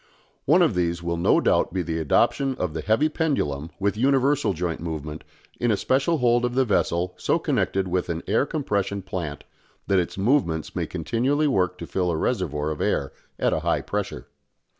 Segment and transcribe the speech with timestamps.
[0.45, 4.51] One of these will no doubt be the adoption of the heavy pendulum with universal
[4.51, 5.23] joint movement
[5.59, 9.43] in a special hold of the vessel so connected with an air compression plant
[9.85, 13.81] that its movements may continually work to fill a reservoir of air at a high
[13.81, 14.25] pressure.